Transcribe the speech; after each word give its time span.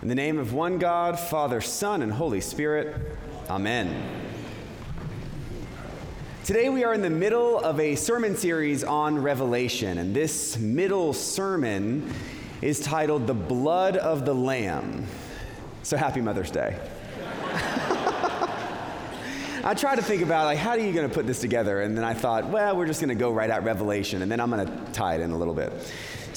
In 0.00 0.06
the 0.06 0.14
name 0.14 0.38
of 0.38 0.52
one 0.52 0.78
God, 0.78 1.18
Father, 1.18 1.60
Son, 1.60 2.02
and 2.02 2.12
Holy 2.12 2.40
Spirit, 2.40 2.96
Amen. 3.50 4.00
Today 6.44 6.68
we 6.68 6.84
are 6.84 6.94
in 6.94 7.02
the 7.02 7.10
middle 7.10 7.58
of 7.58 7.80
a 7.80 7.96
sermon 7.96 8.36
series 8.36 8.84
on 8.84 9.20
Revelation, 9.20 9.98
and 9.98 10.14
this 10.14 10.56
middle 10.56 11.12
sermon 11.12 12.14
is 12.62 12.78
titled 12.78 13.26
The 13.26 13.34
Blood 13.34 13.96
of 13.96 14.24
the 14.24 14.34
Lamb. 14.34 15.04
So 15.82 15.96
happy 15.96 16.20
Mother's 16.20 16.52
Day. 16.52 16.78
I 19.68 19.74
tried 19.74 19.96
to 19.96 20.02
think 20.02 20.22
about 20.22 20.46
like 20.46 20.56
how 20.56 20.70
are 20.70 20.78
you 20.78 20.94
going 20.94 21.06
to 21.06 21.14
put 21.14 21.26
this 21.26 21.42
together 21.42 21.82
and 21.82 21.94
then 21.94 22.02
I 22.02 22.14
thought, 22.14 22.48
well, 22.48 22.74
we're 22.74 22.86
just 22.86 23.02
going 23.02 23.10
to 23.10 23.14
go 23.14 23.30
right 23.30 23.50
at 23.50 23.64
Revelation 23.64 24.22
and 24.22 24.32
then 24.32 24.40
I'm 24.40 24.50
going 24.50 24.66
to 24.66 24.92
tie 24.94 25.16
it 25.16 25.20
in 25.20 25.30
a 25.30 25.36
little 25.36 25.52
bit. 25.52 25.70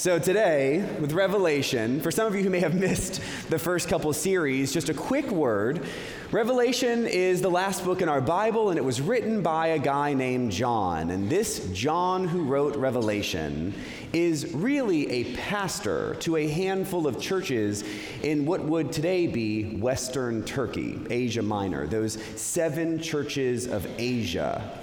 So, 0.02 0.18
today, 0.18 0.84
with 1.00 1.14
Revelation, 1.14 2.02
for 2.02 2.10
some 2.10 2.26
of 2.26 2.34
you 2.34 2.42
who 2.42 2.50
may 2.50 2.60
have 2.62 2.74
missed 2.74 3.22
the 3.50 3.60
first 3.60 3.88
couple 3.88 4.12
series, 4.14 4.74
just 4.74 4.90
a 4.90 4.96
quick 4.96 5.30
word. 5.30 5.86
Revelation 6.32 7.08
is 7.08 7.42
the 7.42 7.52
last 7.52 7.84
book 7.84 8.02
in 8.02 8.08
our 8.10 8.22
Bible, 8.22 8.70
and 8.70 8.80
it 8.80 8.84
was 8.84 9.02
written 9.02 9.42
by 9.42 9.68
a 9.68 9.80
guy 9.80 10.14
named 10.14 10.54
John. 10.54 11.12
And 11.12 11.30
this 11.30 11.70
John 11.74 12.26
who 12.26 12.46
wrote 12.46 12.78
Revelation 12.78 13.74
is 14.14 14.54
really 14.54 15.10
a 15.12 15.36
pastor 15.36 16.16
to 16.22 16.38
a 16.38 16.48
handful 16.48 17.06
of 17.06 17.20
churches 17.20 17.84
in 18.24 18.46
what 18.46 18.62
would 18.62 18.92
today 18.92 19.28
be 19.28 19.76
Western 19.76 20.44
Turkey, 20.44 21.00
Asia 21.10 21.42
Minor, 21.42 21.86
those 21.86 22.18
seven 22.38 22.98
churches 22.98 23.21
of 23.68 23.88
Asia. 24.00 24.78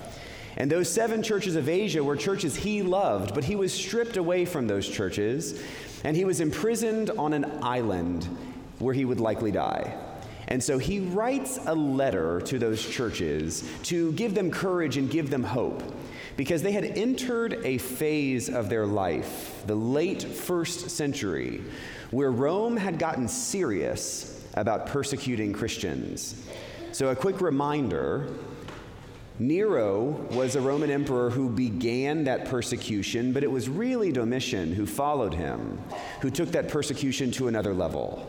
And 0.57 0.71
those 0.71 0.91
seven 0.91 1.23
churches 1.23 1.55
of 1.55 1.69
Asia 1.69 2.03
were 2.03 2.17
churches 2.17 2.57
he 2.57 2.83
loved, 2.83 3.35
but 3.35 3.45
he 3.45 3.55
was 3.55 3.73
stripped 3.73 4.17
away 4.17 4.45
from 4.45 4.67
those 4.67 4.89
churches 4.89 5.63
and 6.05 6.17
he 6.17 6.25
was 6.25 6.41
imprisoned 6.41 7.11
on 7.11 7.33
an 7.33 7.45
island 7.63 8.25
where 8.79 8.95
he 8.95 9.05
would 9.05 9.21
likely 9.21 9.51
die. 9.51 9.95
And 10.49 10.63
so 10.63 10.79
he 10.79 11.01
writes 11.01 11.59
a 11.67 11.75
letter 11.75 12.41
to 12.43 12.59
those 12.59 12.85
churches 12.85 13.69
to 13.85 14.13
give 14.13 14.35
them 14.35 14.51
courage 14.51 14.97
and 14.97 15.11
give 15.11 15.31
them 15.31 15.45
hope 15.45 15.83
because 16.37 16.63
they 16.63 16.73
had 16.73 16.85
entered 16.85 17.61
a 17.65 17.79
phase 17.79 18.49
of 18.49 18.71
their 18.71 18.87
life, 18.87 19.63
the 19.67 19.75
late 19.75 20.23
first 20.23 20.91
century, 20.91 21.63
where 22.11 22.31
Rome 22.31 22.77
had 22.77 22.99
gotten 22.99 23.29
serious 23.29 24.43
about 24.55 24.87
persecuting 24.87 25.53
Christians. 25.53 26.41
So, 26.99 27.11
a 27.11 27.15
quick 27.15 27.41
reminder 27.41 28.27
Nero 29.39 30.03
was 30.33 30.57
a 30.57 30.61
Roman 30.61 30.91
emperor 30.91 31.31
who 31.31 31.49
began 31.49 32.25
that 32.25 32.47
persecution, 32.47 33.33
but 33.33 33.45
it 33.45 33.51
was 33.53 33.69
really 33.69 34.11
Domitian 34.11 34.73
who 34.73 34.85
followed 34.85 35.33
him, 35.33 35.81
who 36.23 36.29
took 36.29 36.49
that 36.49 36.67
persecution 36.67 37.31
to 37.31 37.47
another 37.47 37.73
level. 37.73 38.29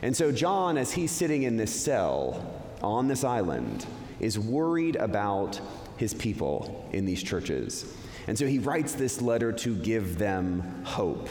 And 0.00 0.16
so, 0.16 0.30
John, 0.30 0.78
as 0.78 0.92
he's 0.92 1.10
sitting 1.10 1.42
in 1.42 1.56
this 1.56 1.74
cell 1.74 2.54
on 2.84 3.08
this 3.08 3.24
island, 3.24 3.84
is 4.20 4.38
worried 4.38 4.94
about 4.94 5.60
his 5.96 6.14
people 6.14 6.88
in 6.92 7.04
these 7.04 7.20
churches. 7.20 7.96
And 8.28 8.38
so 8.38 8.46
he 8.46 8.60
writes 8.60 8.92
this 8.92 9.20
letter 9.20 9.50
to 9.54 9.74
give 9.74 10.18
them 10.18 10.84
hope. 10.84 11.28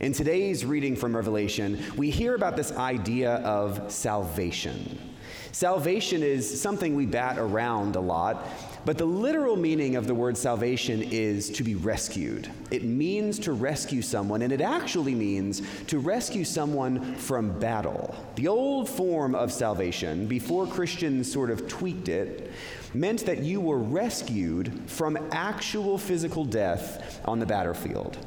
In 0.00 0.12
today's 0.12 0.66
reading 0.66 0.96
from 0.96 1.16
Revelation, 1.16 1.82
we 1.96 2.10
hear 2.10 2.34
about 2.34 2.58
this 2.58 2.72
idea 2.72 3.36
of 3.36 3.90
salvation. 3.90 5.13
Salvation 5.54 6.24
is 6.24 6.60
something 6.60 6.96
we 6.96 7.06
bat 7.06 7.38
around 7.38 7.94
a 7.94 8.00
lot, 8.00 8.44
but 8.84 8.98
the 8.98 9.04
literal 9.04 9.54
meaning 9.54 9.94
of 9.94 10.08
the 10.08 10.14
word 10.14 10.36
salvation 10.36 11.00
is 11.00 11.48
to 11.48 11.62
be 11.62 11.76
rescued. 11.76 12.50
It 12.72 12.82
means 12.82 13.38
to 13.38 13.52
rescue 13.52 14.02
someone, 14.02 14.42
and 14.42 14.52
it 14.52 14.60
actually 14.60 15.14
means 15.14 15.62
to 15.86 16.00
rescue 16.00 16.42
someone 16.42 17.14
from 17.14 17.56
battle. 17.60 18.16
The 18.34 18.48
old 18.48 18.88
form 18.88 19.36
of 19.36 19.52
salvation, 19.52 20.26
before 20.26 20.66
Christians 20.66 21.30
sort 21.30 21.50
of 21.50 21.68
tweaked 21.68 22.08
it, 22.08 22.50
meant 22.92 23.24
that 23.24 23.44
you 23.44 23.60
were 23.60 23.78
rescued 23.78 24.90
from 24.90 25.16
actual 25.30 25.98
physical 25.98 26.44
death 26.44 27.20
on 27.26 27.38
the 27.38 27.46
battlefield. 27.46 28.18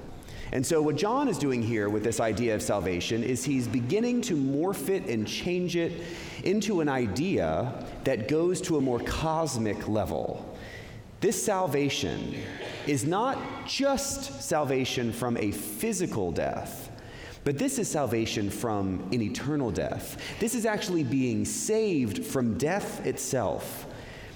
And 0.52 0.66
so, 0.66 0.82
what 0.82 0.96
John 0.96 1.28
is 1.28 1.38
doing 1.38 1.62
here 1.62 1.90
with 1.90 2.04
this 2.04 2.20
idea 2.20 2.56
of 2.56 2.62
salvation 2.62 3.24
is 3.24 3.44
he's 3.44 3.68
beginning 3.68 4.22
to 4.22 4.36
morph 4.36 4.90
it 4.90 5.06
and 5.08 5.28
change 5.28 5.76
it 5.76 6.02
into 6.44 6.80
an 6.80 6.88
idea 6.88 7.86
that 8.06 8.28
goes 8.28 8.62
to 8.62 8.78
a 8.78 8.82
more 8.82 9.00
cosmic 9.00 9.88
level. 9.88 10.58
This 11.20 11.44
salvation 11.44 12.36
is 12.86 13.06
not 13.06 13.38
just 13.66 14.42
salvation 14.42 15.12
from 15.12 15.36
a 15.38 15.52
physical 15.52 16.32
death, 16.32 16.92
but 17.44 17.58
this 17.58 17.80
is 17.80 17.90
salvation 17.90 18.50
from 18.50 19.10
an 19.12 19.22
eternal 19.22 19.72
death. 19.72 20.22
This 20.40 20.56
is 20.56 20.66
actually 20.66 21.04
being 21.04 21.44
saved 21.44 22.26
from 22.26 22.58
death 22.58 23.06
itself. 23.06 23.88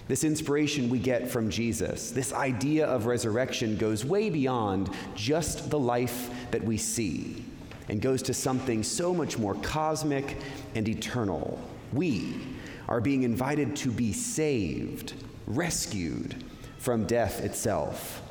This 0.07 0.23
inspiration 0.23 0.89
we 0.89 0.99
get 0.99 1.29
from 1.29 1.49
Jesus, 1.49 2.11
this 2.11 2.33
idea 2.33 2.85
of 2.85 3.05
resurrection 3.05 3.77
goes 3.77 4.03
way 4.03 4.29
beyond 4.29 4.89
just 5.15 5.69
the 5.69 5.79
life 5.79 6.29
that 6.51 6.63
we 6.63 6.77
see 6.77 7.45
and 7.87 8.01
goes 8.01 8.21
to 8.23 8.33
something 8.33 8.83
so 8.83 9.13
much 9.13 9.37
more 9.37 9.55
cosmic 9.55 10.37
and 10.75 10.87
eternal. 10.87 11.59
We 11.93 12.39
are 12.87 13.01
being 13.01 13.23
invited 13.23 13.75
to 13.77 13.91
be 13.91 14.13
saved, 14.13 15.13
rescued 15.47 16.43
from 16.77 17.05
death 17.05 17.41
itself. 17.41 18.21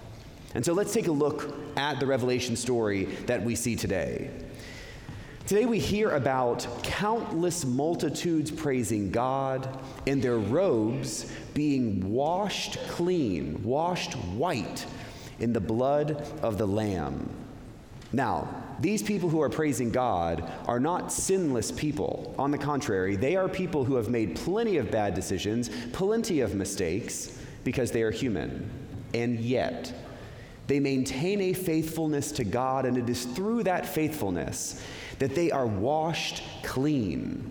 And 0.55 0.65
so 0.65 0.73
let's 0.73 0.93
take 0.93 1.07
a 1.07 1.13
look 1.13 1.55
at 1.77 2.01
the 2.01 2.07
Revelation 2.07 2.57
story 2.57 3.05
that 3.27 3.43
we 3.43 3.55
see 3.55 3.77
today. 3.77 4.31
Today 5.51 5.67
we 5.67 5.81
hear 5.81 6.11
about 6.11 6.65
countless 6.85 7.65
multitudes 7.65 8.53
praising 8.53 9.11
God 9.11 9.69
and 10.07 10.23
their 10.23 10.39
robes 10.39 11.29
being 11.55 12.09
washed 12.09 12.79
clean, 12.87 13.61
washed 13.65 14.13
white 14.13 14.87
in 15.41 15.53
the 15.53 15.59
blood 15.59 16.25
of 16.41 16.57
the 16.57 16.67
Lamb. 16.69 17.29
Now, 18.13 18.63
these 18.79 19.03
people 19.03 19.29
who 19.29 19.43
are 19.43 19.49
praising 19.49 19.91
God 19.91 20.49
are 20.69 20.79
not 20.79 21.13
sinless 21.13 21.73
people. 21.73 22.33
On 22.39 22.53
the 22.53 22.57
contrary, 22.57 23.17
they 23.17 23.35
are 23.35 23.49
people 23.49 23.85
who 23.85 23.97
have 23.97 24.09
made 24.09 24.37
plenty 24.37 24.77
of 24.77 24.93
bad 24.93 25.15
decisions, 25.15 25.69
plenty 25.93 26.43
of 26.43 26.55
mistakes, 26.55 27.37
because 27.65 27.91
they 27.91 28.03
are 28.03 28.13
human. 28.13 28.71
And 29.15 29.41
yet, 29.41 29.93
they 30.71 30.79
maintain 30.79 31.41
a 31.41 31.53
faithfulness 31.53 32.31
to 32.31 32.45
God, 32.45 32.87
and 32.87 32.97
it 32.97 33.09
is 33.09 33.25
through 33.25 33.65
that 33.65 33.85
faithfulness 33.85 34.81
that 35.19 35.35
they 35.35 35.51
are 35.51 35.67
washed 35.67 36.45
clean. 36.63 37.51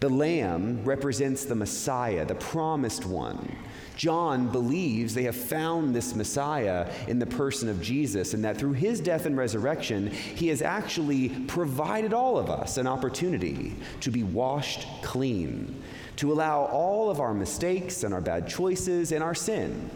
The 0.00 0.08
Lamb 0.08 0.84
represents 0.84 1.44
the 1.44 1.54
Messiah, 1.54 2.24
the 2.24 2.34
promised 2.34 3.06
one. 3.06 3.56
John 3.94 4.50
believes 4.50 5.14
they 5.14 5.22
have 5.22 5.36
found 5.36 5.94
this 5.94 6.16
Messiah 6.16 6.90
in 7.06 7.20
the 7.20 7.26
person 7.26 7.68
of 7.68 7.80
Jesus, 7.80 8.34
and 8.34 8.44
that 8.44 8.58
through 8.58 8.72
his 8.72 8.98
death 8.98 9.26
and 9.26 9.36
resurrection, 9.36 10.10
he 10.10 10.48
has 10.48 10.60
actually 10.60 11.28
provided 11.46 12.12
all 12.12 12.36
of 12.36 12.50
us 12.50 12.78
an 12.78 12.88
opportunity 12.88 13.76
to 14.00 14.10
be 14.10 14.24
washed 14.24 14.88
clean, 15.02 15.80
to 16.16 16.32
allow 16.32 16.64
all 16.64 17.10
of 17.10 17.20
our 17.20 17.32
mistakes 17.32 18.02
and 18.02 18.12
our 18.12 18.20
bad 18.20 18.48
choices 18.48 19.12
and 19.12 19.22
our 19.22 19.36
sin 19.36 19.88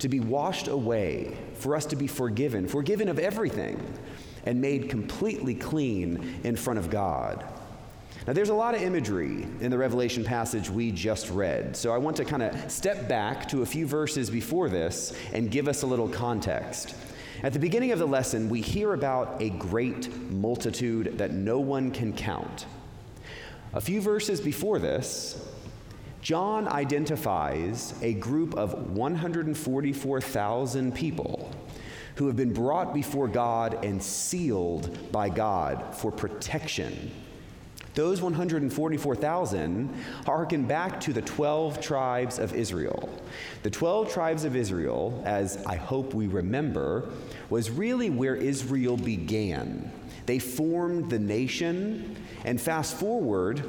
to 0.00 0.08
be 0.08 0.20
washed 0.20 0.68
away, 0.68 1.36
for 1.54 1.76
us 1.76 1.86
to 1.86 1.96
be 1.96 2.06
forgiven, 2.06 2.66
forgiven 2.66 3.08
of 3.08 3.18
everything 3.18 3.80
and 4.44 4.60
made 4.60 4.90
completely 4.90 5.54
clean 5.54 6.40
in 6.44 6.56
front 6.56 6.78
of 6.78 6.90
God. 6.90 7.44
Now, 8.26 8.32
there's 8.32 8.50
a 8.50 8.54
lot 8.54 8.74
of 8.74 8.82
imagery 8.82 9.46
in 9.60 9.70
the 9.70 9.78
Revelation 9.78 10.22
passage 10.22 10.70
we 10.70 10.92
just 10.92 11.28
read, 11.30 11.76
so 11.76 11.92
I 11.92 11.98
want 11.98 12.16
to 12.18 12.24
kind 12.24 12.42
of 12.42 12.70
step 12.70 13.08
back 13.08 13.48
to 13.48 13.62
a 13.62 13.66
few 13.66 13.84
verses 13.86 14.30
before 14.30 14.68
this 14.68 15.12
and 15.32 15.50
give 15.50 15.66
us 15.66 15.82
a 15.82 15.86
little 15.86 16.08
context. 16.08 16.94
At 17.42 17.52
the 17.52 17.58
beginning 17.58 17.90
of 17.90 17.98
the 17.98 18.06
lesson, 18.06 18.48
we 18.48 18.60
hear 18.60 18.92
about 18.92 19.42
a 19.42 19.50
great 19.50 20.14
multitude 20.30 21.18
that 21.18 21.32
no 21.32 21.58
one 21.58 21.90
can 21.90 22.12
count. 22.12 22.66
A 23.74 23.80
few 23.80 24.00
verses 24.00 24.40
before 24.40 24.78
this, 24.78 25.44
John 26.22 26.66
identifies 26.68 27.94
a 28.00 28.14
group 28.14 28.54
of 28.54 28.96
144,000 28.96 30.94
people 30.94 31.50
who 32.14 32.28
have 32.28 32.36
been 32.36 32.52
brought 32.52 32.94
before 32.94 33.26
God 33.26 33.84
and 33.84 34.00
sealed 34.00 35.10
by 35.10 35.28
God 35.28 35.96
for 35.96 36.12
protection. 36.12 37.10
Those 37.94 38.22
144,000 38.22 40.04
harken 40.24 40.64
back 40.64 41.00
to 41.00 41.12
the 41.12 41.22
12 41.22 41.80
tribes 41.80 42.38
of 42.38 42.54
Israel. 42.54 43.10
The 43.64 43.70
12 43.70 44.12
tribes 44.12 44.44
of 44.44 44.54
Israel, 44.54 45.20
as 45.26 45.62
I 45.66 45.74
hope 45.74 46.14
we 46.14 46.28
remember, 46.28 47.10
was 47.50 47.68
really 47.68 48.10
where 48.10 48.36
Israel 48.36 48.96
began. 48.96 49.90
They 50.26 50.38
formed 50.38 51.10
the 51.10 51.18
nation, 51.18 52.16
and 52.44 52.60
fast 52.60 52.96
forward, 52.96 53.64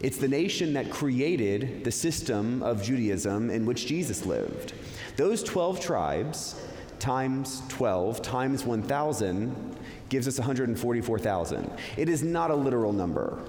it's 0.00 0.16
the 0.16 0.28
nation 0.28 0.72
that 0.72 0.90
created 0.90 1.84
the 1.84 1.92
system 1.92 2.62
of 2.62 2.82
Judaism 2.82 3.50
in 3.50 3.66
which 3.66 3.86
Jesus 3.86 4.24
lived. 4.24 4.72
Those 5.16 5.42
12 5.42 5.80
tribes 5.80 6.60
times 6.98 7.62
12 7.68 8.22
times 8.22 8.64
1,000 8.64 9.76
gives 10.08 10.28
us 10.28 10.38
144,000. 10.38 11.70
It 11.96 12.08
is 12.08 12.22
not 12.22 12.50
a 12.50 12.54
literal 12.54 12.92
number. 12.92 13.42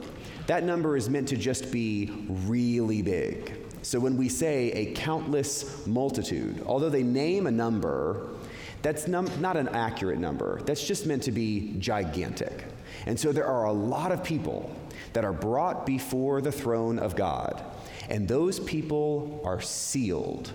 that 0.48 0.64
number 0.64 0.98
is 0.98 1.10
meant 1.10 1.28
to 1.30 1.38
just 1.38 1.72
be 1.72 2.26
really 2.28 3.02
big. 3.02 3.58
So 3.84 4.00
when 4.00 4.18
we 4.18 4.28
say 4.30 4.72
a 4.72 4.94
countless 4.94 5.86
multitude, 5.88 6.64
although 6.66 6.90
they 6.90 7.04
name 7.04 7.48
a 7.48 7.52
number, 7.52 8.30
that's 8.82 9.08
num- 9.08 9.30
not 9.40 9.56
an 9.56 9.70
accurate 9.70 10.20
number. 10.20 10.62
That's 10.66 10.86
just 10.86 11.06
meant 11.06 11.24
to 11.24 11.32
be 11.32 11.76
gigantic. 11.80 12.66
And 13.06 13.20
so 13.20 13.32
there 13.32 13.46
are 13.46 13.66
a 13.66 13.72
lot 13.72 14.12
of 14.12 14.24
people 14.24 14.74
that 15.14 15.26
are 15.26 15.34
brought 15.34 15.86
before 15.86 16.42
the 16.42 16.52
throne 16.52 17.00
of 17.00 17.16
God, 17.16 17.64
and 18.10 18.28
those 18.28 18.60
people 18.60 19.42
are 19.44 19.62
sealed. 19.62 20.52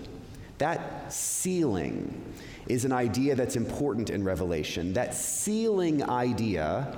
That 0.57 1.13
sealing 1.13 2.33
is 2.67 2.83
an 2.83 2.91
idea 2.91 3.35
that's 3.35 3.55
important 3.55 4.09
in 4.09 4.23
Revelation. 4.23 4.93
That 4.93 5.13
sealing 5.13 6.03
idea 6.09 6.97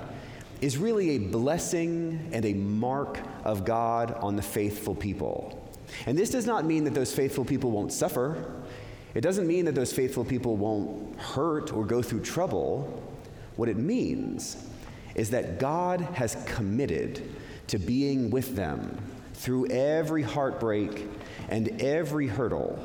is 0.60 0.76
really 0.78 1.10
a 1.10 1.18
blessing 1.18 2.30
and 2.32 2.44
a 2.44 2.54
mark 2.54 3.18
of 3.44 3.64
God 3.64 4.12
on 4.20 4.36
the 4.36 4.42
faithful 4.42 4.94
people. 4.94 5.56
And 6.06 6.16
this 6.16 6.30
does 6.30 6.46
not 6.46 6.64
mean 6.64 6.84
that 6.84 6.94
those 6.94 7.14
faithful 7.14 7.44
people 7.44 7.70
won't 7.70 7.92
suffer. 7.92 8.52
It 9.14 9.22
doesn't 9.22 9.46
mean 9.46 9.64
that 9.64 9.74
those 9.74 9.92
faithful 9.92 10.24
people 10.24 10.56
won't 10.56 11.18
hurt 11.18 11.72
or 11.72 11.84
go 11.84 12.00
through 12.02 12.20
trouble. 12.20 13.02
What 13.56 13.68
it 13.68 13.76
means 13.76 14.69
is 15.14 15.30
that 15.30 15.58
God 15.58 16.00
has 16.14 16.36
committed 16.46 17.22
to 17.68 17.78
being 17.78 18.30
with 18.30 18.56
them 18.56 18.98
through 19.34 19.66
every 19.66 20.22
heartbreak 20.22 21.06
and 21.48 21.80
every 21.80 22.26
hurdle, 22.26 22.78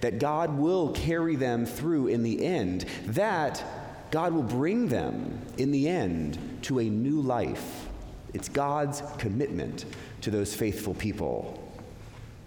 that 0.00 0.18
God 0.18 0.56
will 0.56 0.92
carry 0.92 1.36
them 1.36 1.66
through 1.66 2.08
in 2.08 2.22
the 2.22 2.44
end, 2.44 2.86
that 3.06 3.62
God 4.10 4.32
will 4.32 4.42
bring 4.42 4.88
them 4.88 5.40
in 5.58 5.70
the 5.70 5.88
end 5.88 6.38
to 6.62 6.78
a 6.78 6.84
new 6.84 7.20
life. 7.20 7.88
It's 8.34 8.48
God's 8.48 9.02
commitment 9.18 9.84
to 10.20 10.30
those 10.30 10.54
faithful 10.54 10.94
people. 10.94 11.62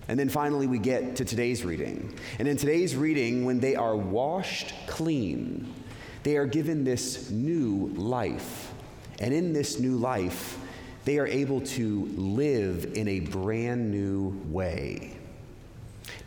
And 0.08 0.20
then 0.20 0.30
finally, 0.30 0.68
we 0.68 0.80
get 0.80 1.18
to 1.18 1.26
today's 1.26 1.64
reading. 1.64 2.18
And 2.40 2.48
in 2.48 2.58
today's 2.58 2.96
reading, 2.96 3.46
when 3.46 3.60
they 3.60 3.76
are 3.76 3.96
washed 3.96 4.74
clean, 4.88 5.72
they 6.24 6.38
are 6.38 6.46
given 6.46 6.84
this 6.84 7.30
new 7.30 7.92
life. 7.96 8.69
And 9.20 9.34
in 9.34 9.54
this 9.54 9.80
new 9.80 9.98
life, 9.98 10.58
they 11.06 11.18
are 11.18 11.28
able 11.28 11.62
to 11.62 12.06
live 12.16 12.94
in 12.96 13.08
a 13.08 13.20
brand 13.20 13.92
new 13.92 14.40
way. 14.48 15.18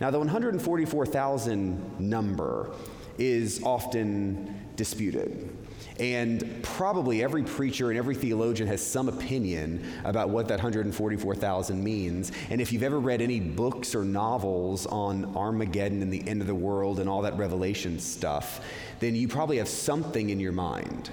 Now, 0.01 0.11
the 0.11 0.19
144,000 0.19 2.01
number 2.01 2.71
is 3.19 3.63
often 3.63 4.73
disputed. 4.77 5.57
And 5.99 6.63
probably 6.63 7.23
every 7.23 7.43
preacher 7.43 7.91
and 7.91 7.99
every 7.99 8.15
theologian 8.15 8.67
has 8.69 8.85
some 8.85 9.09
opinion 9.09 9.85
about 10.05 10.31
what 10.31 10.49
that 10.49 10.55
144,000 10.55 11.85
means. 11.85 12.33
And 12.51 12.61
if 12.61 12.73
you've 12.73 12.83
ever 12.83 12.99
read 12.99 13.21
any 13.21 13.41
books 13.41 13.95
or 13.95 14.05
novels 14.05 14.87
on 14.87 15.37
Armageddon 15.37 16.03
and 16.03 16.13
the 16.13 16.27
end 16.27 16.41
of 16.41 16.47
the 16.47 16.55
world 16.55 16.99
and 16.99 17.09
all 17.09 17.23
that 17.23 17.37
Revelation 17.37 17.99
stuff, 17.99 18.65
then 19.01 19.15
you 19.15 19.29
probably 19.29 19.59
have 19.59 19.69
something 19.69 20.31
in 20.31 20.41
your 20.41 20.53
mind. 20.53 21.11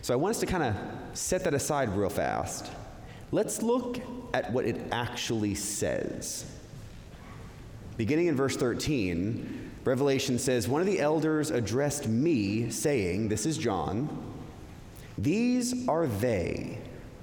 So 0.00 0.14
I 0.14 0.16
want 0.16 0.34
us 0.34 0.40
to 0.40 0.46
kind 0.46 0.64
of 0.64 0.76
set 1.14 1.44
that 1.44 1.54
aside 1.54 1.96
real 1.96 2.10
fast. 2.10 2.70
Let's 3.32 3.62
look 3.62 3.98
at 4.32 4.52
what 4.52 4.64
it 4.64 4.76
actually 4.92 5.54
says. 5.54 6.44
Beginning 7.96 8.26
in 8.26 8.36
verse 8.36 8.56
13, 8.56 9.70
Revelation 9.84 10.38
says, 10.38 10.68
One 10.68 10.80
of 10.80 10.86
the 10.86 11.00
elders 11.00 11.50
addressed 11.50 12.08
me, 12.08 12.70
saying, 12.70 13.28
This 13.28 13.46
is 13.46 13.56
John, 13.56 14.34
these 15.16 15.88
are 15.88 16.06
they 16.06 16.78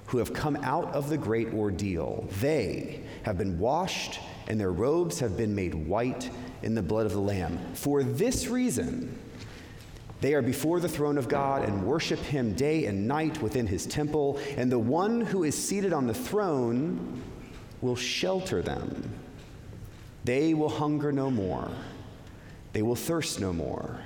who 0.06 0.18
have 0.18 0.32
come 0.32 0.56
out 0.56 0.92
of 0.94 1.08
the 1.08 1.18
great 1.18 1.52
ordeal. 1.52 2.28
They 2.40 3.00
have 3.22 3.38
been 3.38 3.58
washed, 3.58 4.20
and 4.48 4.58
their 4.58 4.72
robes 4.72 5.18
have 5.20 5.36
been 5.36 5.54
made 5.54 5.74
white 5.74 6.30
in 6.62 6.74
the 6.74 6.82
blood 6.82 7.06
of 7.06 7.12
the 7.12 7.20
Lamb. 7.20 7.58
For 7.74 8.02
this 8.02 8.46
reason, 8.46 9.18
they 10.22 10.32
are 10.32 10.40
before 10.40 10.80
the 10.80 10.88
throne 10.88 11.18
of 11.18 11.28
God 11.28 11.68
and 11.68 11.84
worship 11.84 12.18
him 12.18 12.54
day 12.54 12.86
and 12.86 13.06
night 13.06 13.42
within 13.42 13.66
his 13.66 13.84
temple, 13.84 14.40
and 14.56 14.72
the 14.72 14.78
one 14.78 15.20
who 15.20 15.44
is 15.44 15.54
seated 15.54 15.92
on 15.92 16.06
the 16.06 16.14
throne 16.14 17.22
will 17.82 17.96
shelter 17.96 18.62
them. 18.62 19.12
They 20.24 20.54
will 20.54 20.70
hunger 20.70 21.12
no 21.12 21.30
more 21.30 21.70
they 22.72 22.82
will 22.82 22.96
thirst 22.96 23.40
no 23.40 23.52
more. 23.52 24.00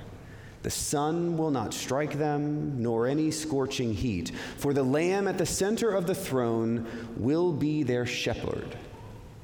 The 0.63 0.69
sun 0.69 1.37
will 1.37 1.51
not 1.51 1.73
strike 1.73 2.17
them, 2.17 2.81
nor 2.81 3.07
any 3.07 3.31
scorching 3.31 3.93
heat, 3.93 4.31
for 4.57 4.73
the 4.73 4.83
Lamb 4.83 5.27
at 5.27 5.37
the 5.37 5.45
center 5.45 5.91
of 5.91 6.07
the 6.07 6.15
throne 6.15 6.85
will 7.15 7.53
be 7.53 7.83
their 7.83 8.05
shepherd, 8.05 8.75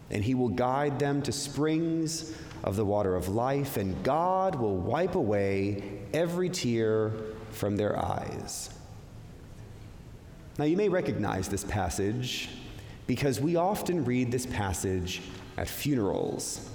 and 0.10 0.24
he 0.24 0.36
will 0.36 0.50
guide 0.50 1.00
them 1.00 1.22
to 1.22 1.32
springs 1.32 2.34
of 2.64 2.76
the 2.76 2.86
water 2.86 3.16
of 3.16 3.30
life, 3.30 3.78
and 3.78 4.04
God 4.04 4.56
will 4.56 4.76
wipe 4.76 5.16
away 5.16 6.02
every 6.14 6.50
tear 6.50 7.12
from 7.52 7.76
their 7.76 7.98
eyes. 7.98 8.70
Now, 10.58 10.66
you 10.66 10.78
may 10.78 10.90
recognize 10.90 11.48
this 11.50 11.64
passage 11.64 12.50
because 13.08 13.40
we 13.40 13.56
often 13.56 14.06
read 14.06 14.32
this 14.32 14.46
passage 14.46 15.22
at 15.58 15.68
funerals. 15.68 16.70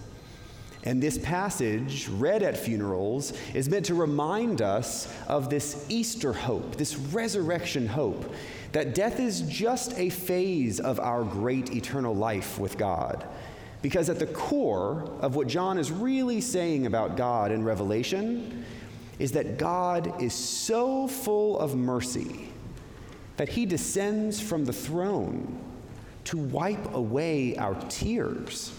And 0.84 1.02
this 1.02 1.18
passage, 1.18 2.08
read 2.08 2.42
at 2.42 2.56
funerals, 2.56 3.32
is 3.54 3.68
meant 3.68 3.86
to 3.86 3.94
remind 3.94 4.62
us 4.62 5.12
of 5.26 5.50
this 5.50 5.86
Easter 5.88 6.32
hope, 6.32 6.76
this 6.76 6.96
resurrection 6.96 7.86
hope, 7.86 8.32
that 8.72 8.94
death 8.94 9.18
is 9.18 9.42
just 9.42 9.98
a 9.98 10.08
phase 10.10 10.78
of 10.80 11.00
our 11.00 11.24
great 11.24 11.74
eternal 11.74 12.14
life 12.14 12.58
with 12.58 12.78
God. 12.78 13.26
Because 13.82 14.08
at 14.08 14.18
the 14.18 14.26
core 14.26 15.10
of 15.20 15.36
what 15.36 15.46
John 15.46 15.78
is 15.78 15.90
really 15.90 16.40
saying 16.40 16.86
about 16.86 17.16
God 17.16 17.52
in 17.52 17.64
Revelation 17.64 18.64
is 19.18 19.32
that 19.32 19.58
God 19.58 20.22
is 20.22 20.32
so 20.32 21.08
full 21.08 21.58
of 21.58 21.74
mercy 21.74 22.48
that 23.36 23.48
he 23.48 23.66
descends 23.66 24.40
from 24.40 24.64
the 24.64 24.72
throne 24.72 25.58
to 26.24 26.38
wipe 26.38 26.94
away 26.94 27.56
our 27.56 27.74
tears 27.88 28.72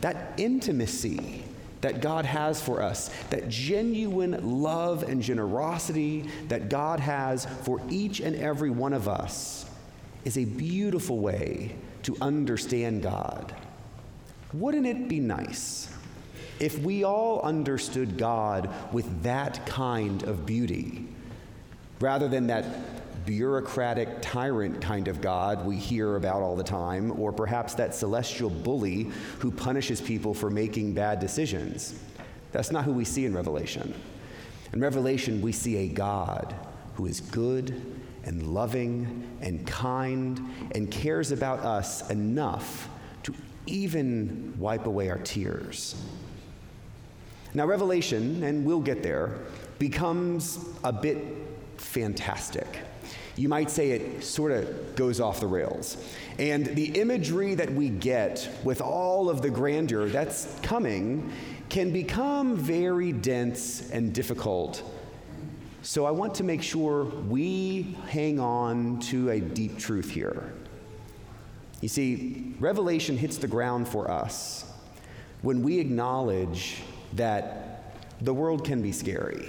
that 0.00 0.34
intimacy 0.36 1.44
that 1.80 2.02
God 2.02 2.26
has 2.26 2.60
for 2.60 2.82
us, 2.82 3.10
that 3.30 3.48
genuine 3.48 4.62
love 4.62 5.02
and 5.02 5.22
generosity 5.22 6.28
that 6.48 6.68
God 6.68 7.00
has 7.00 7.46
for 7.62 7.80
each 7.88 8.20
and 8.20 8.36
every 8.36 8.70
one 8.70 8.92
of 8.92 9.08
us, 9.08 9.64
is 10.24 10.36
a 10.36 10.44
beautiful 10.44 11.18
way 11.18 11.74
to 12.02 12.16
understand 12.20 13.02
God. 13.02 13.54
Wouldn't 14.52 14.86
it 14.86 15.08
be 15.08 15.20
nice 15.20 15.88
if 16.60 16.78
we 16.80 17.04
all 17.04 17.40
understood 17.40 18.16
God 18.18 18.70
with 18.92 19.22
that 19.22 19.64
kind 19.66 20.22
of 20.24 20.46
beauty 20.46 21.08
rather 22.00 22.28
than 22.28 22.46
that 22.46 22.66
bureaucratic 23.26 24.08
tyrant 24.20 24.80
kind 24.80 25.08
of 25.08 25.20
God 25.20 25.64
we 25.66 25.76
hear 25.76 26.16
about 26.16 26.42
all 26.42 26.56
the 26.56 26.64
time, 26.64 27.18
or 27.20 27.32
perhaps 27.32 27.74
that 27.74 27.94
celestial 27.94 28.50
bully 28.50 29.10
who 29.38 29.50
punishes 29.50 30.00
people 30.00 30.34
for 30.34 30.50
making 30.50 30.94
bad 30.94 31.20
decisions. 31.20 31.98
That's 32.52 32.70
not 32.70 32.84
who 32.84 32.92
we 32.92 33.04
see 33.04 33.26
in 33.26 33.34
Revelation. 33.34 33.94
In 34.72 34.80
Revelation, 34.80 35.40
we 35.40 35.52
see 35.52 35.76
a 35.76 35.88
God 35.88 36.54
who 36.94 37.06
is 37.06 37.20
good 37.20 37.82
and 38.24 38.54
loving 38.54 39.38
and 39.40 39.66
kind 39.66 40.40
and 40.74 40.90
cares 40.90 41.32
about 41.32 41.60
us 41.60 42.08
enough 42.10 42.88
to 43.22 43.34
even 43.66 44.54
wipe 44.58 44.86
away 44.86 45.10
our 45.10 45.18
tears. 45.18 45.94
Now, 47.54 47.66
Revelation, 47.66 48.42
and 48.42 48.64
we'll 48.64 48.80
get 48.80 49.02
there, 49.02 49.38
becomes 49.78 50.64
a 50.84 50.92
bit 50.92 51.24
fantastic 51.76 52.66
you 53.40 53.48
might 53.48 53.70
say 53.70 53.92
it 53.92 54.22
sort 54.22 54.52
of 54.52 54.94
goes 54.96 55.18
off 55.18 55.40
the 55.40 55.46
rails. 55.46 55.96
And 56.38 56.66
the 56.66 57.00
imagery 57.00 57.54
that 57.54 57.72
we 57.72 57.88
get 57.88 58.48
with 58.64 58.82
all 58.82 59.30
of 59.30 59.40
the 59.40 59.48
grandeur 59.48 60.08
that's 60.08 60.58
coming 60.60 61.32
can 61.70 61.90
become 61.90 62.56
very 62.56 63.12
dense 63.12 63.90
and 63.92 64.12
difficult. 64.12 64.82
So 65.80 66.04
I 66.04 66.10
want 66.10 66.34
to 66.34 66.44
make 66.44 66.62
sure 66.62 67.04
we 67.04 67.96
hang 68.08 68.38
on 68.38 69.00
to 69.00 69.30
a 69.30 69.40
deep 69.40 69.78
truth 69.78 70.10
here. 70.10 70.52
You 71.80 71.88
see, 71.88 72.54
Revelation 72.60 73.16
hits 73.16 73.38
the 73.38 73.48
ground 73.48 73.88
for 73.88 74.10
us 74.10 74.70
when 75.40 75.62
we 75.62 75.78
acknowledge 75.78 76.82
that 77.14 77.94
the 78.20 78.34
world 78.34 78.64
can 78.64 78.82
be 78.82 78.92
scary, 78.92 79.48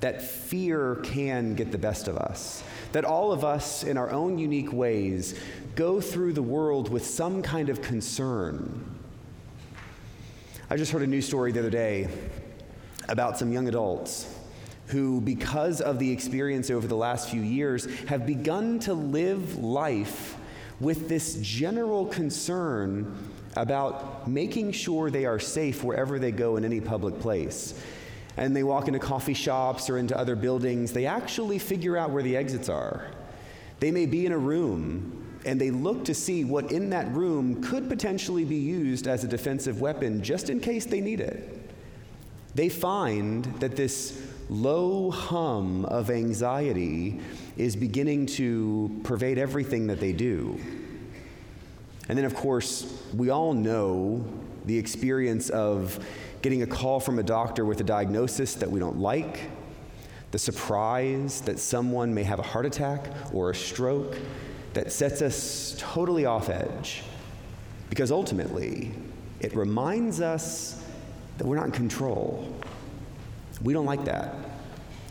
that 0.00 0.22
fear 0.22 0.96
can 1.02 1.54
get 1.54 1.72
the 1.72 1.78
best 1.78 2.08
of 2.08 2.16
us, 2.16 2.62
that 2.92 3.04
all 3.04 3.32
of 3.32 3.44
us, 3.44 3.84
in 3.84 3.96
our 3.96 4.10
own 4.10 4.38
unique 4.38 4.72
ways, 4.72 5.38
go 5.74 6.00
through 6.00 6.32
the 6.32 6.42
world 6.42 6.90
with 6.90 7.04
some 7.04 7.42
kind 7.42 7.68
of 7.68 7.82
concern. 7.82 8.84
I 10.70 10.76
just 10.76 10.92
heard 10.92 11.02
a 11.02 11.06
news 11.06 11.26
story 11.26 11.52
the 11.52 11.60
other 11.60 11.70
day 11.70 12.08
about 13.08 13.38
some 13.38 13.52
young 13.52 13.68
adults 13.68 14.32
who, 14.86 15.20
because 15.20 15.80
of 15.80 15.98
the 15.98 16.10
experience 16.10 16.70
over 16.70 16.86
the 16.86 16.96
last 16.96 17.28
few 17.28 17.42
years, 17.42 17.86
have 18.06 18.26
begun 18.26 18.78
to 18.80 18.94
live 18.94 19.56
life 19.56 20.36
with 20.80 21.08
this 21.08 21.38
general 21.40 22.06
concern 22.06 23.16
about 23.56 24.28
making 24.28 24.72
sure 24.72 25.10
they 25.10 25.24
are 25.24 25.38
safe 25.38 25.82
wherever 25.82 26.18
they 26.18 26.30
go 26.30 26.56
in 26.56 26.64
any 26.64 26.80
public 26.80 27.18
place. 27.20 27.74
And 28.36 28.54
they 28.54 28.62
walk 28.62 28.86
into 28.86 29.00
coffee 29.00 29.34
shops 29.34 29.90
or 29.90 29.98
into 29.98 30.16
other 30.16 30.36
buildings, 30.36 30.92
they 30.92 31.06
actually 31.06 31.58
figure 31.58 31.96
out 31.96 32.10
where 32.10 32.22
the 32.22 32.36
exits 32.36 32.68
are. 32.68 33.10
They 33.80 33.90
may 33.90 34.06
be 34.06 34.26
in 34.26 34.32
a 34.32 34.38
room 34.38 35.16
and 35.44 35.60
they 35.60 35.70
look 35.70 36.04
to 36.04 36.14
see 36.14 36.44
what 36.44 36.70
in 36.70 36.90
that 36.90 37.10
room 37.12 37.62
could 37.62 37.88
potentially 37.88 38.44
be 38.44 38.56
used 38.56 39.06
as 39.06 39.24
a 39.24 39.28
defensive 39.28 39.80
weapon 39.80 40.22
just 40.22 40.50
in 40.50 40.60
case 40.60 40.84
they 40.84 41.00
need 41.00 41.20
it. 41.20 41.56
They 42.54 42.68
find 42.68 43.44
that 43.60 43.76
this 43.76 44.20
low 44.48 45.10
hum 45.10 45.84
of 45.86 46.10
anxiety 46.10 47.20
is 47.56 47.76
beginning 47.76 48.26
to 48.26 49.00
pervade 49.04 49.38
everything 49.38 49.86
that 49.86 50.00
they 50.00 50.12
do. 50.12 50.60
And 52.10 52.18
then, 52.18 52.24
of 52.24 52.34
course, 52.34 52.92
we 53.14 53.30
all 53.30 53.54
know 53.54 54.24
the 54.64 54.76
experience 54.76 55.48
of 55.48 56.04
getting 56.42 56.62
a 56.62 56.66
call 56.66 56.98
from 56.98 57.20
a 57.20 57.22
doctor 57.22 57.64
with 57.64 57.80
a 57.80 57.84
diagnosis 57.84 58.54
that 58.54 58.68
we 58.68 58.80
don't 58.80 58.98
like, 58.98 59.48
the 60.32 60.38
surprise 60.40 61.40
that 61.42 61.60
someone 61.60 62.12
may 62.12 62.24
have 62.24 62.40
a 62.40 62.42
heart 62.42 62.66
attack 62.66 63.06
or 63.32 63.50
a 63.50 63.54
stroke 63.54 64.16
that 64.72 64.90
sets 64.90 65.22
us 65.22 65.76
totally 65.78 66.26
off 66.26 66.48
edge. 66.48 67.04
Because 67.90 68.10
ultimately, 68.10 68.90
it 69.38 69.54
reminds 69.54 70.20
us 70.20 70.84
that 71.38 71.46
we're 71.46 71.54
not 71.54 71.66
in 71.66 71.70
control. 71.70 72.52
We 73.62 73.72
don't 73.72 73.86
like 73.86 74.04
that. 74.06 74.34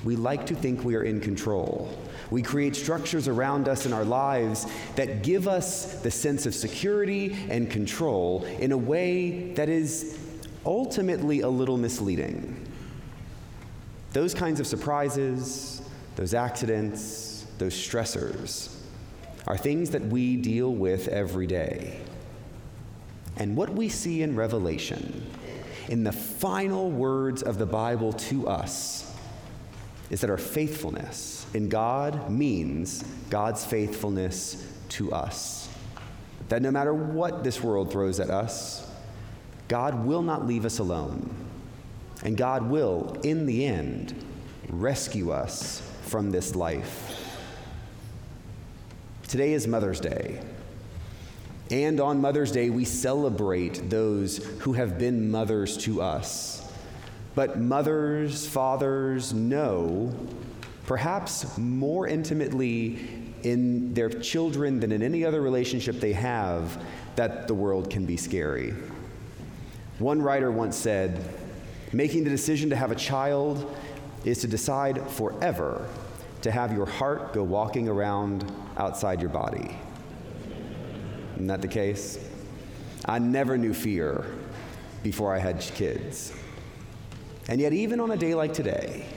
We 0.04 0.16
like 0.16 0.46
to 0.48 0.56
think 0.56 0.84
we 0.84 0.96
are 0.96 1.04
in 1.04 1.20
control. 1.20 1.94
We 2.32 2.42
create 2.42 2.76
structures 2.76 3.28
around 3.28 3.68
us 3.68 3.86
in 3.86 3.94
our 3.94 4.06
lives 4.06 4.66
that 4.96 5.24
give 5.24 5.48
us 5.48 6.02
the 6.02 6.12
sense 6.12 6.46
of 6.46 6.56
security 6.56 7.36
and 7.50 7.70
control 7.70 8.46
in 8.60 8.72
a 8.72 8.78
way 8.78 9.54
that 9.54 9.68
is 9.68 10.18
ultimately 10.66 11.42
a 11.42 11.50
little 11.50 11.78
misleading. 11.78 12.66
Those 14.14 14.34
kinds 14.34 14.60
of 14.60 14.68
surprises, 14.68 15.82
those 16.16 16.34
accidents, 16.34 17.46
those 17.58 17.74
stressors 17.74 18.76
are 19.48 19.58
things 19.58 19.90
that 19.92 20.02
we 20.04 20.36
deal 20.38 20.74
with 20.74 21.08
every 21.08 21.48
day. 21.48 22.00
And 23.38 23.56
what 23.56 23.70
we 23.70 23.90
see 23.90 24.22
in 24.22 24.36
Revelation, 24.36 25.26
in 25.88 26.04
the 26.04 26.12
final 26.12 26.92
words 26.92 27.42
of 27.42 27.58
the 27.58 27.66
Bible 27.66 28.14
to 28.14 28.48
us, 28.48 29.09
is 30.10 30.22
that 30.22 30.30
our 30.30 30.38
faithfulness 30.38 31.46
in 31.54 31.70
God 31.70 32.30
means 32.30 33.04
God's 33.30 33.66
faithfulness 33.66 34.66
to 34.90 35.12
us. 35.12 35.70
That 36.50 36.62
no 36.62 36.72
matter 36.72 36.94
what 36.94 37.44
this 37.44 37.62
world 37.62 37.92
throws 37.92 38.20
at 38.20 38.30
us, 38.30 38.90
God 39.68 40.06
will 40.06 40.24
not 40.24 40.48
leave 40.48 40.66
us 40.66 40.80
alone. 40.80 41.30
And 42.24 42.36
God 42.36 42.70
will, 42.70 43.18
in 43.24 43.46
the 43.46 43.66
end, 43.66 44.14
rescue 44.70 45.32
us 45.32 45.82
from 46.04 46.32
this 46.32 46.56
life. 46.56 47.16
Today 49.28 49.54
is 49.54 49.68
Mother's 49.68 50.00
Day. 50.00 50.42
And 51.70 52.00
on 52.00 52.20
Mother's 52.20 52.52
Day, 52.52 52.72
we 52.72 52.84
celebrate 52.84 53.92
those 53.92 54.38
who 54.62 54.74
have 54.74 54.98
been 54.98 55.30
mothers 55.30 55.78
to 55.78 56.02
us. 56.02 56.59
But 57.36 57.60
mothers, 57.60 58.48
fathers 58.48 59.34
know, 59.34 60.14
perhaps 60.86 61.58
more 61.58 62.08
intimately 62.08 63.00
in 63.44 63.94
their 63.94 64.10
children 64.10 64.80
than 64.80 64.92
in 64.92 65.02
any 65.02 65.24
other 65.24 65.42
relationship 65.42 66.00
they 66.00 66.14
have, 66.14 66.84
that 67.16 67.48
the 67.48 67.54
world 67.54 67.90
can 67.90 68.06
be 68.06 68.18
scary. 68.18 68.74
One 70.00 70.22
writer 70.22 70.52
once 70.52 70.76
said, 70.76 71.24
Making 71.92 72.24
the 72.24 72.30
decision 72.30 72.70
to 72.70 72.76
have 72.76 72.92
a 72.92 72.96
child 72.96 73.76
is 74.24 74.40
to 74.42 74.48
decide 74.48 75.02
forever 75.10 75.88
to 76.42 76.52
have 76.52 76.72
your 76.72 76.86
heart 76.86 77.34
go 77.34 77.44
walking 77.44 77.88
around 77.88 78.50
outside 78.78 79.22
your 79.22 79.30
body. 79.30 79.76
Isn't 81.36 81.48
that 81.48 81.62
the 81.62 81.68
case? 81.68 82.20
I 83.06 83.20
never 83.20 83.58
knew 83.58 83.74
fear 83.74 84.26
before 85.04 85.34
I 85.34 85.40
had 85.40 85.60
kids. 85.60 86.34
And 87.50 87.60
yet, 87.60 87.74
even 87.74 88.00
on 88.00 88.12
a 88.12 88.16
day 88.16 88.36
like 88.36 88.54
today, 88.54 89.08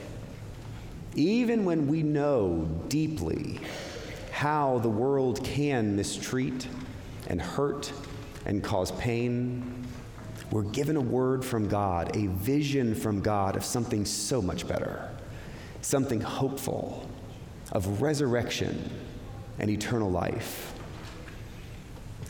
even 1.14 1.66
when 1.66 1.86
we 1.86 2.02
know 2.02 2.66
deeply 2.88 3.60
how 4.30 4.78
the 4.78 4.88
world 4.88 5.44
can 5.44 5.94
mistreat 5.96 6.66
and 7.26 7.42
hurt 7.42 7.92
and 8.46 8.64
cause 8.64 8.90
pain, 8.92 9.86
we're 10.50 10.62
given 10.62 10.96
a 10.96 11.00
word 11.00 11.44
from 11.44 11.68
God, 11.68 12.16
a 12.16 12.28
vision 12.28 12.94
from 12.94 13.20
God 13.20 13.54
of 13.54 13.66
something 13.66 14.06
so 14.06 14.40
much 14.40 14.66
better, 14.66 15.10
something 15.82 16.22
hopeful, 16.22 17.06
of 17.72 18.00
resurrection 18.00 18.90
and 19.58 19.68
eternal 19.68 20.10
life. 20.10 20.72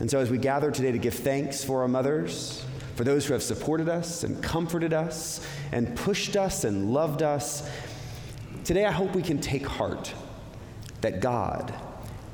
And 0.01 0.11
so, 0.11 0.19
as 0.19 0.29
we 0.29 0.37
gather 0.37 0.69
today 0.69 0.91
to 0.91 0.97
give 0.97 1.13
thanks 1.13 1.63
for 1.63 1.81
our 1.81 1.87
mothers, 1.87 2.65
for 2.95 3.03
those 3.03 3.25
who 3.25 3.33
have 3.33 3.43
supported 3.43 3.89
us 3.89 4.23
and 4.23 4.41
comforted 4.43 4.93
us 4.93 5.45
and 5.71 5.95
pushed 5.95 6.35
us 6.35 6.63
and 6.63 6.93
loved 6.93 7.23
us, 7.23 7.69
today 8.63 8.85
I 8.85 8.91
hope 8.91 9.15
we 9.15 9.23
can 9.23 9.39
take 9.39 9.65
heart 9.65 10.13
that 11.01 11.19
God, 11.19 11.73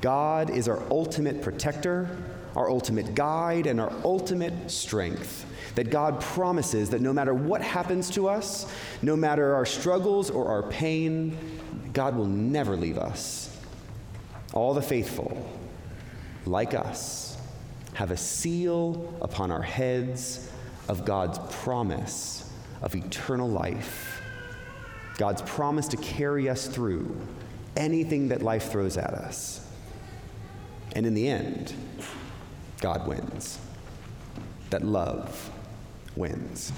God 0.00 0.50
is 0.50 0.68
our 0.68 0.82
ultimate 0.90 1.42
protector, 1.42 2.16
our 2.54 2.70
ultimate 2.70 3.14
guide, 3.14 3.66
and 3.66 3.80
our 3.80 3.92
ultimate 4.04 4.70
strength 4.70 5.46
that 5.74 5.90
God 5.90 6.20
promises 6.20 6.90
that 6.90 7.00
no 7.00 7.12
matter 7.12 7.32
what 7.32 7.62
happens 7.62 8.10
to 8.10 8.28
us, 8.28 8.70
no 9.02 9.16
matter 9.16 9.54
our 9.54 9.66
struggles 9.66 10.30
or 10.30 10.48
our 10.48 10.64
pain, 10.64 11.36
God 11.92 12.16
will 12.16 12.26
never 12.26 12.76
leave 12.76 12.98
us. 12.98 13.56
All 14.52 14.74
the 14.74 14.82
faithful, 14.82 15.48
like 16.44 16.74
us, 16.74 17.29
have 18.00 18.10
a 18.10 18.16
seal 18.16 19.12
upon 19.20 19.50
our 19.50 19.60
heads 19.60 20.50
of 20.88 21.04
God's 21.04 21.38
promise 21.62 22.50
of 22.80 22.94
eternal 22.94 23.46
life, 23.46 24.22
God's 25.18 25.42
promise 25.42 25.86
to 25.88 25.98
carry 25.98 26.48
us 26.48 26.66
through 26.66 27.14
anything 27.76 28.28
that 28.28 28.40
life 28.40 28.70
throws 28.70 28.96
at 28.96 29.12
us. 29.12 29.70
And 30.96 31.04
in 31.04 31.12
the 31.12 31.28
end, 31.28 31.74
God 32.80 33.06
wins. 33.06 33.58
That 34.70 34.82
love 34.82 35.50
wins. 36.16 36.72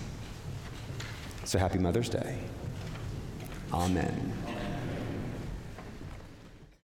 So 1.45 1.57
happy 1.57 1.79
Mother's 1.79 2.09
Day. 2.09 2.37
Amen. 3.73 4.33